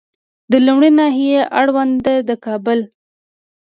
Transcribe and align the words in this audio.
د 0.51 0.53
لومړۍ 0.65 0.91
ناحیې 0.99 1.39
اړوند 1.59 1.99
د 2.27 2.31
کابل 2.45 2.79